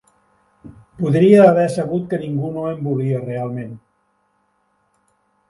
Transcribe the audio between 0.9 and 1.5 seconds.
Podria